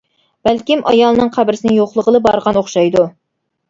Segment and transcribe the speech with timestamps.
[0.47, 3.09] بەلكىم ئايالىنىڭ قەبرىسىنى يوقلىغىلى بارغان ئوخشايدۇ.